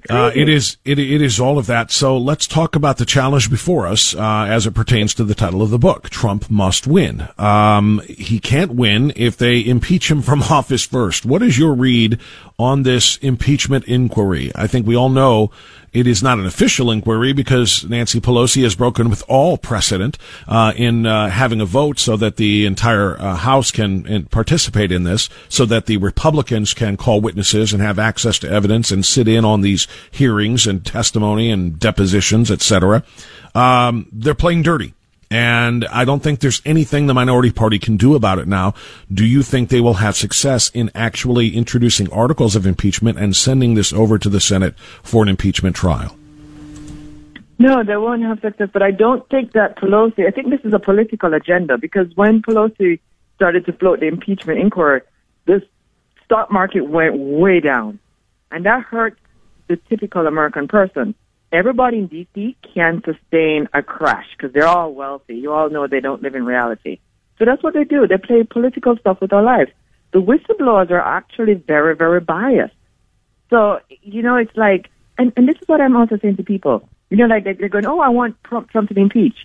[0.09, 1.91] Uh, it is it, it is all of that.
[1.91, 5.63] So let's talk about the challenge before us uh, as it pertains to the title
[5.63, 6.11] of the book.
[6.11, 7.29] Trump must win.
[7.39, 11.25] Um, he can't win if they impeach him from office first.
[11.25, 12.19] What is your read
[12.59, 14.51] on this impeachment inquiry?
[14.55, 15.51] I think we all know
[15.93, 20.73] it is not an official inquiry because Nancy Pelosi has broken with all precedent uh,
[20.77, 25.29] in uh, having a vote so that the entire uh, House can participate in this,
[25.49, 29.45] so that the Republicans can call witnesses and have access to evidence and sit in
[29.45, 33.03] on these hearings and testimony and depositions, etc.
[33.55, 34.95] Um, they're playing dirty.
[35.33, 38.75] And I don't think there's anything the minority party can do about it now.
[39.11, 43.73] Do you think they will have success in actually introducing articles of impeachment and sending
[43.73, 46.19] this over to the Senate for an impeachment trial?
[47.59, 50.75] No, they won't have success, but I don't think that Pelosi, I think this is
[50.75, 53.01] a political agenda because when Pelosi
[53.37, 55.01] started to float the impeachment inquiry,
[55.47, 55.63] the
[56.27, 57.99] stock market went way down.
[58.51, 59.19] And that hurt
[59.69, 61.15] the typical American person
[61.53, 65.37] everybody in DC can sustain a crash because they're all wealthy.
[65.37, 66.99] You all know they don't live in reality.
[67.39, 68.07] So that's what they do.
[68.07, 69.71] They play political stuff with our lives.
[70.13, 72.75] The whistleblowers are actually very, very biased.
[73.51, 76.89] So, you know, it's like, and, and this is what I'm also saying to people.
[77.11, 79.45] You know, like they're going, oh, I want Trump, to be impeached.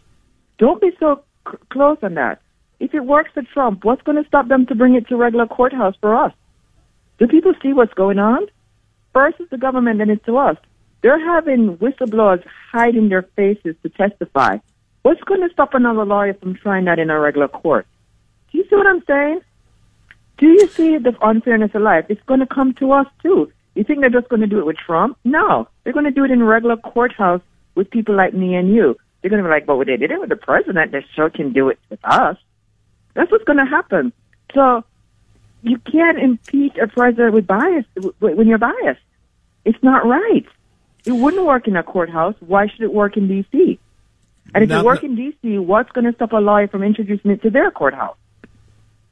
[0.57, 2.41] Don't be so c- close on that.
[2.79, 5.47] If it works for Trump, what's going to stop them to bring it to regular
[5.47, 6.31] courthouse for us?
[7.19, 8.47] Do people see what's going on?
[9.13, 10.57] First it's the government, then it's to us.
[11.01, 14.57] They're having whistleblowers hiding their faces to testify.
[15.03, 17.87] What's going to stop another lawyer from trying that in a regular court?
[18.51, 19.41] Do you see what I'm saying?
[20.37, 22.05] Do you see the unfairness of life?
[22.09, 23.51] It's going to come to us too.
[23.75, 25.17] You think they're just going to do it with Trump?
[25.23, 27.41] No, they're going to do it in a regular courthouse
[27.75, 28.97] with people like me and you.
[29.21, 30.91] They're going to be like, "But well, they did it with the president.
[30.91, 32.37] They sure can do it with us."
[33.13, 34.13] That's what's going to happen.
[34.53, 34.83] So
[35.63, 37.85] you can't impeach a president with bias
[38.19, 39.01] when you're biased.
[39.65, 40.45] It's not right.
[41.07, 42.35] It wouldn't work in a courthouse.
[42.41, 43.79] Why should it work in D.C.?
[44.53, 47.41] And if it works in D.C., what's going to stop a lawyer from introducing it
[47.43, 48.17] to their courthouse?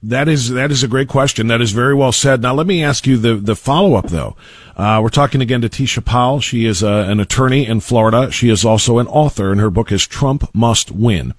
[0.04, 1.48] That is that is a great question.
[1.48, 2.42] That is very well said.
[2.42, 4.36] Now let me ask you the the follow up though.
[4.76, 6.42] Uh, we're talking again to Tisha Powell.
[6.42, 8.30] She is uh, an attorney in Florida.
[8.30, 11.34] She is also an author, and her book is Trump Must Win.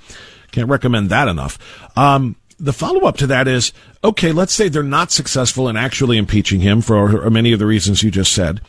[0.50, 1.58] Can't recommend that enough.
[1.96, 4.32] Um, the follow up to that is okay.
[4.32, 8.10] Let's say they're not successful in actually impeaching him for many of the reasons you
[8.10, 8.62] just said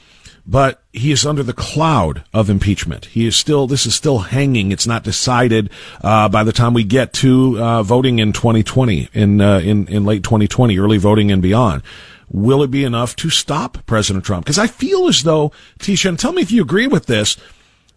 [0.48, 3.06] but he is under the cloud of impeachment.
[3.06, 4.72] He is still, this is still hanging.
[4.72, 5.70] It's not decided,
[6.02, 10.06] uh, by the time we get to, uh, voting in 2020, in, uh, in, in
[10.06, 11.84] late 2020, early voting and beyond.
[12.30, 14.46] Will it be enough to stop President Trump?
[14.46, 17.38] Because I feel as though, Tisha, and tell me if you agree with this,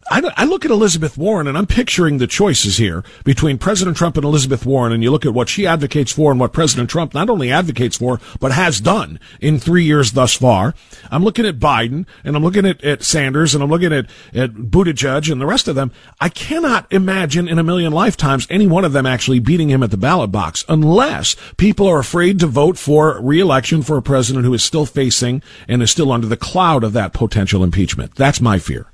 [0.09, 4.17] I, I, look at Elizabeth Warren and I'm picturing the choices here between President Trump
[4.17, 7.15] and Elizabeth Warren, and you look at what she advocates for and what President Trump
[7.15, 10.75] not only advocates for, but has done in three years thus far.
[11.13, 14.55] I'm looking at Biden and I'm looking at, at Sanders and I'm looking at, at
[14.55, 15.93] Buttigieg and the rest of them.
[16.21, 19.93] I cannot imagine in a million lifetimes any one of them actually beating him at
[19.93, 24.55] the ballot box unless people are afraid to vote for reelection for a president who
[24.55, 28.15] is still facing and is still under the cloud of that potential impeachment.
[28.17, 28.91] That's my fear.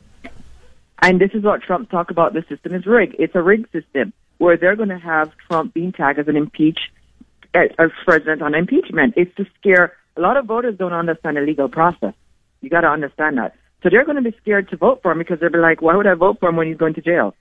[1.02, 2.32] And this is what Trump talked about.
[2.32, 3.16] The system is rigged.
[3.18, 6.78] It's a rigged system where they're going to have Trump being tagged as an impeach,
[7.54, 9.14] as president on impeachment.
[9.16, 12.14] It's to scare a lot of voters don't understand the legal process.
[12.60, 13.54] You got to understand that.
[13.82, 15.94] So they're going to be scared to vote for him because they'll be like, why
[15.94, 17.34] would I vote for him when he's going to jail?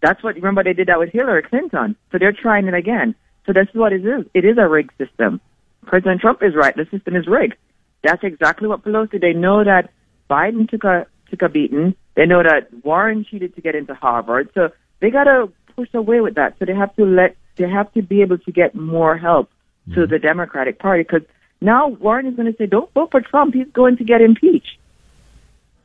[0.00, 1.96] That's what, remember they did that with Hillary Clinton.
[2.10, 3.14] So they're trying it again.
[3.46, 4.26] So this is what it is.
[4.34, 5.40] It is a rigged system.
[5.86, 6.74] President Trump is right.
[6.74, 7.56] The system is rigged.
[8.02, 9.90] That's exactly what Pelosi, they know that
[10.28, 11.94] Biden took a, took a beating.
[12.14, 14.70] They know that Warren cheated to get into Harvard, so
[15.00, 16.56] they got to push away with that.
[16.58, 19.50] So they have to let they have to be able to get more help
[19.88, 20.00] mm-hmm.
[20.00, 21.22] to the Democratic Party because
[21.60, 24.78] now Warren is going to say, "Don't vote for Trump; he's going to get impeached."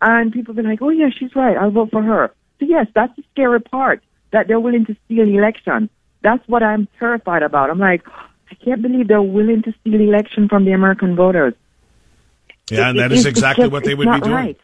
[0.01, 1.57] And people be like, "Oh yeah, she's right.
[1.57, 5.25] I'll vote for her." So yes, that's the scary part that they're willing to steal
[5.25, 5.89] the election.
[6.23, 7.69] That's what I'm terrified about.
[7.69, 8.01] I'm like,
[8.51, 11.53] I can't believe they're willing to steal the election from the American voters.
[12.69, 14.31] Yeah, it, and that is exactly just, what they would be doing.
[14.31, 14.59] Right.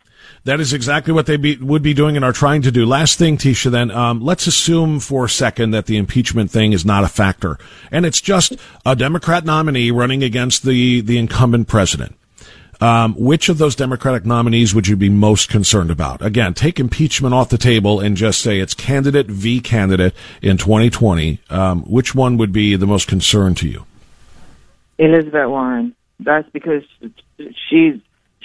[0.45, 2.85] That is exactly what they be, would be doing and are trying to do.
[2.85, 6.85] Last thing, Tisha, then, um, let's assume for a second that the impeachment thing is
[6.85, 7.57] not a factor.
[7.91, 8.55] And it's just
[8.85, 12.15] a Democrat nominee running against the, the incumbent president.
[12.81, 16.21] Um, which of those Democratic nominees would you be most concerned about?
[16.21, 21.39] Again, take impeachment off the table and just say it's candidate v candidate in 2020.
[21.49, 23.85] Um, which one would be the most concern to you?
[24.97, 25.95] Elizabeth Warren.
[26.19, 26.83] That's because
[27.69, 27.99] she's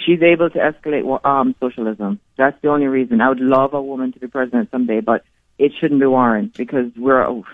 [0.05, 2.19] she's able to escalate um, socialism.
[2.37, 3.21] That's the only reason.
[3.21, 5.23] I would love a woman to be president someday, but
[5.57, 7.45] it shouldn't be Warren because we're oh,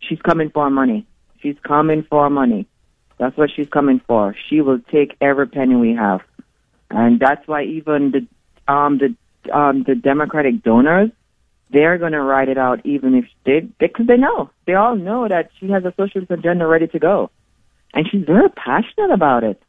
[0.00, 1.06] she's coming for money.
[1.40, 2.66] She's coming for money.
[3.18, 4.34] That's what she's coming for.
[4.48, 6.20] She will take every penny we have,
[6.90, 11.10] and that's why even the um the um the Democratic donors
[11.72, 15.26] they're going to write it out even if they because they know they all know
[15.26, 17.30] that she has a socialist agenda ready to go,
[17.94, 19.60] and she's very passionate about it.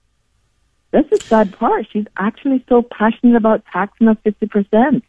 [0.94, 1.88] That's the sad part.
[1.92, 5.04] She's actually so passionate about taxing us fifty percent.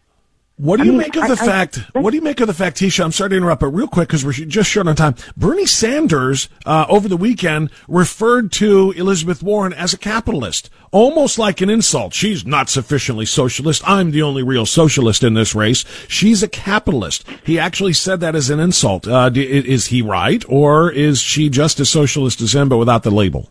[0.56, 1.80] What do you I mean, make of the I, fact?
[1.96, 3.04] I, what do you make of the fact, Tisha?
[3.04, 5.16] I'm sorry to interrupt, but real quick because we're just short on time.
[5.36, 11.60] Bernie Sanders uh, over the weekend referred to Elizabeth Warren as a capitalist, almost like
[11.60, 12.14] an insult.
[12.14, 13.82] She's not sufficiently socialist.
[13.84, 15.84] I'm the only real socialist in this race.
[16.08, 17.26] She's a capitalist.
[17.44, 19.08] He actually said that as an insult.
[19.08, 23.10] Uh, is he right, or is she just as socialist as him, but without the
[23.10, 23.50] label?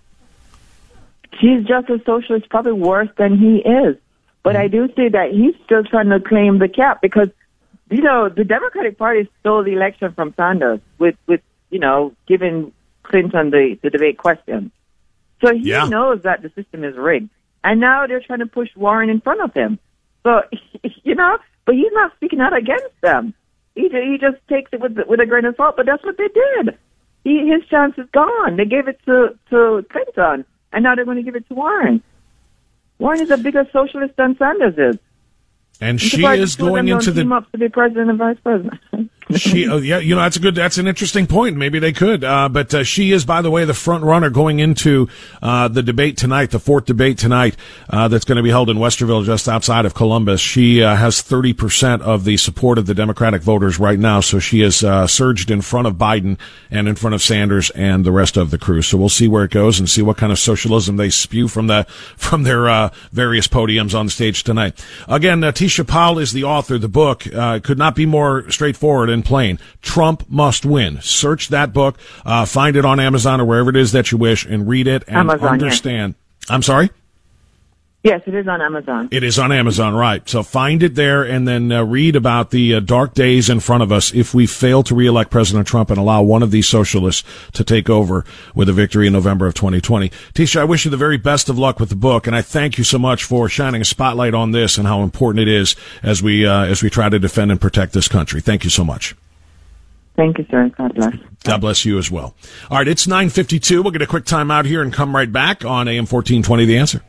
[1.43, 3.97] She's just as socialist, probably worse than he is.
[4.43, 7.27] But I do see that he's still trying to claim the cap because,
[7.89, 12.71] you know, the Democratic Party stole the election from Sanders with, with you know, giving
[13.03, 14.71] Clinton the, the debate question.
[15.43, 15.89] So he yeah.
[15.89, 17.29] knows that the system is rigged.
[17.61, 19.79] And now they're trying to push Warren in front of him.
[20.23, 20.43] So,
[21.03, 23.33] you know, but he's not speaking out against them.
[23.75, 26.29] He, he just takes it with, with a grain of salt, but that's what they
[26.29, 26.77] did.
[27.25, 28.55] He, his chance is gone.
[28.55, 32.03] They gave it to, to Clinton, and now they're going to give it to Warren.
[32.99, 34.99] Warren is a bigger socialist than Sanders is.
[35.79, 38.79] And she is going into the up to be president and vice president.
[39.35, 41.55] she, oh, yeah, you know, that's a good, that's an interesting point.
[41.55, 44.59] Maybe they could, uh, but uh, she is, by the way, the front runner going
[44.59, 45.07] into
[45.41, 47.55] uh, the debate tonight, the fourth debate tonight,
[47.89, 50.41] uh, that's going to be held in Westerville, just outside of Columbus.
[50.41, 54.39] She uh, has thirty percent of the support of the Democratic voters right now, so
[54.39, 56.37] she has uh, surged in front of Biden
[56.69, 58.81] and in front of Sanders and the rest of the crew.
[58.81, 61.67] So we'll see where it goes and see what kind of socialism they spew from
[61.67, 61.85] the
[62.17, 64.83] from their various podiums on stage tonight.
[65.07, 66.77] Again, Tisha Powell is the author.
[66.77, 69.59] The book could not be more straightforward and plain.
[69.81, 70.99] Trump must win.
[71.01, 74.45] Search that book, uh, find it on Amazon or wherever it is that you wish,
[74.45, 76.15] and read it and Amazon, understand.
[76.49, 76.89] I'm sorry.
[78.03, 79.07] Yes, it is on Amazon.
[79.11, 80.27] It is on Amazon, right.
[80.27, 83.81] So find it there and then uh, read about the uh, dark days in front
[83.81, 87.23] of us if we fail to reelect President Trump and allow one of these socialists
[87.53, 90.09] to take over with a victory in November of 2020.
[90.33, 92.77] Tisha, I wish you the very best of luck with the book, and I thank
[92.77, 96.21] you so much for shining a spotlight on this and how important it is as
[96.21, 98.41] we uh, as we try to defend and protect this country.
[98.41, 99.15] Thank you so much.
[100.17, 100.69] Thank you, sir.
[100.77, 101.15] God bless.
[101.45, 102.35] God bless you as well.
[102.69, 103.81] All right, it's 952.
[103.81, 106.77] We'll get a quick time out here and come right back on AM 1420 The
[106.77, 107.01] Answer.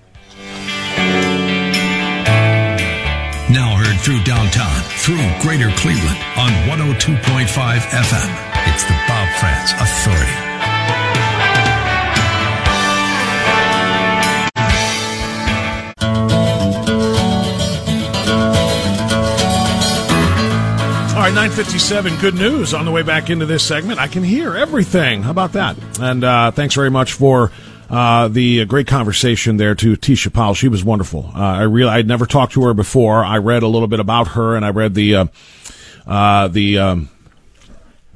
[3.55, 8.55] Now heard through downtown, through greater Cleveland on 102.5 FM.
[8.67, 10.33] It's the Bob Frantz Authority.
[21.15, 22.17] All right, 957.
[22.17, 24.01] Good news on the way back into this segment.
[24.01, 25.23] I can hear everything.
[25.23, 25.77] How about that?
[26.01, 27.53] And uh, thanks very much for
[27.95, 30.55] uh, the great conversation there to Tisha Powell.
[30.55, 31.31] She was wonderful.
[31.33, 33.25] Uh, I really, I'd never talked to her before.
[33.25, 35.27] I read a little bit about her and I read the, uh,
[36.05, 37.09] uh the, um,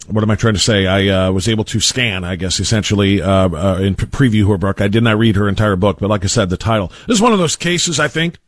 [0.09, 0.87] what am I trying to say?
[0.87, 4.81] I uh, was able to scan, I guess, essentially uh, uh, in preview her book.
[4.81, 6.91] I did not read her entire book, but like I said, the title.
[7.07, 8.39] This is one of those cases, I think,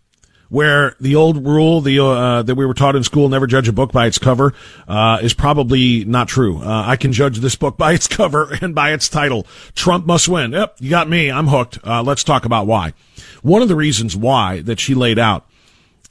[0.51, 3.72] where the old rule the uh, that we were taught in school never judge a
[3.72, 4.53] book by its cover
[4.86, 6.59] uh, is probably not true.
[6.59, 9.46] Uh, I can judge this book by its cover and by its title.
[9.74, 10.53] Trump must win.
[10.53, 11.30] Yep, you got me.
[11.30, 11.78] I'm hooked.
[11.82, 12.92] Uh, let's talk about why.
[13.42, 15.46] One of the reasons why that she laid out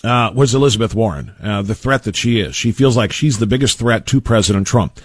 [0.03, 2.55] uh, was Elizabeth Warren, uh, the threat that she is.
[2.55, 4.99] She feels like she's the biggest threat to President Trump.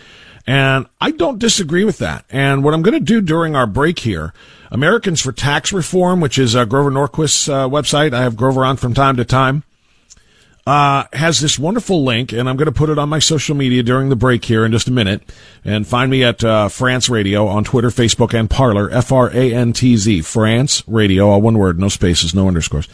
[0.46, 2.26] And I don't disagree with that.
[2.28, 4.34] And what I'm going to do during our break here
[4.74, 8.12] Americans for Tax Reform, which is uh, Grover Norquist's uh, website.
[8.12, 9.62] I have Grover on from time to time.
[10.66, 13.84] Uh, has this wonderful link, and I'm going to put it on my social media
[13.84, 15.22] during the break here in just a minute.
[15.64, 18.90] And find me at uh, Frantz Radio on Twitter, Facebook, and Parler.
[18.90, 22.88] F R A N T Z, Frantz Radio, all one word, no spaces, no underscores.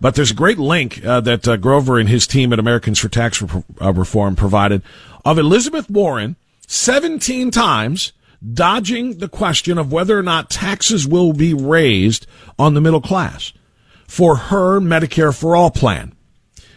[0.00, 3.08] But there's a great link uh, that uh, Grover and his team at Americans for
[3.08, 4.82] Tax Re- uh, Reform provided
[5.24, 6.36] of Elizabeth Warren
[6.68, 8.12] 17 times
[8.52, 12.26] dodging the question of whether or not taxes will be raised
[12.58, 13.52] on the middle class
[14.06, 16.14] for her Medicare for All plan.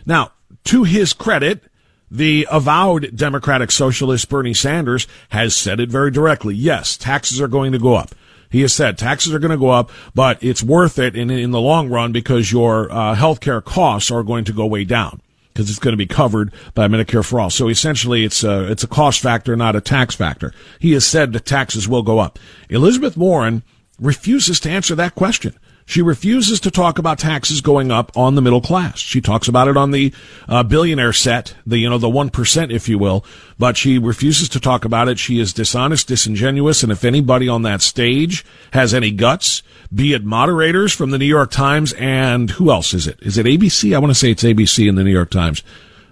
[0.05, 0.31] Now,
[0.65, 1.63] to his credit,
[2.09, 6.55] the avowed Democratic Socialist Bernie Sanders has said it very directly.
[6.55, 8.15] Yes, taxes are going to go up.
[8.49, 11.51] He has said taxes are going to go up, but it's worth it in, in
[11.51, 15.21] the long run because your uh, health care costs are going to go way down
[15.57, 17.49] because it's going to be covered by Medicare for all.
[17.49, 20.53] So essentially, it's a, it's a cost factor, not a tax factor.
[20.77, 22.37] He has said that taxes will go up.
[22.69, 23.63] Elizabeth Warren
[23.99, 25.57] refuses to answer that question.
[25.87, 28.99] She refuses to talk about taxes going up on the middle class.
[28.99, 30.13] She talks about it on the
[30.49, 33.23] uh, billionaire set, the you know the one percent, if you will,
[33.57, 35.17] but she refuses to talk about it.
[35.17, 39.63] She is dishonest, disingenuous, and if anybody on that stage has any guts,
[39.95, 43.17] be it moderators from the New York Times and who else is it?
[43.21, 43.95] Is it ABC?
[43.95, 45.63] I want to say it's ABC in the New York Times,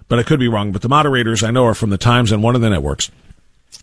[0.08, 0.72] but I could be wrong.
[0.72, 3.10] But the moderators I know are from the Times and one of the networks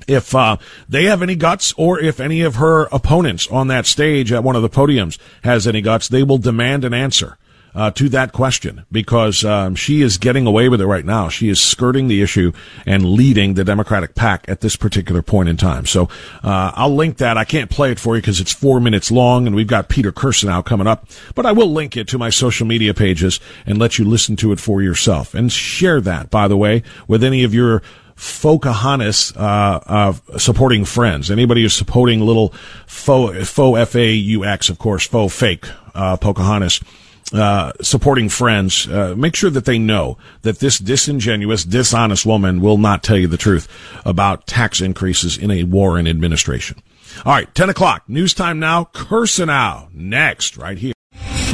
[0.07, 0.57] if uh,
[0.89, 4.55] they have any guts or if any of her opponents on that stage at one
[4.55, 7.37] of the podiums has any guts, they will demand an answer.
[7.75, 11.27] Uh, to that question because um, she is getting away with it right now.
[11.27, 12.51] She is skirting the issue
[12.85, 15.87] and leading the Democratic pack at this particular point in time.
[15.87, 16.03] So
[16.43, 17.35] uh, I'll link that.
[17.35, 20.11] I can't play it for you because it's four minutes long, and we've got Peter
[20.11, 21.07] Kirsanow coming up.
[21.33, 24.51] But I will link it to my social media pages and let you listen to
[24.51, 26.29] it for yourself and share that.
[26.29, 27.81] By the way, with any of your
[28.23, 31.29] Pocahontas uh, uh, supporting friends.
[31.29, 32.49] Anybody who's supporting little
[32.87, 36.81] faux, faux F A U X, of course, faux fake uh, Pocahontas.
[37.33, 42.77] Uh, supporting friends, uh, make sure that they know that this disingenuous, dishonest woman will
[42.77, 43.67] not tell you the truth
[44.05, 46.79] about tax increases in a Warren administration.
[47.25, 48.83] All right, 10 o'clock, news time now.
[48.93, 50.93] Kirsanow next, right here.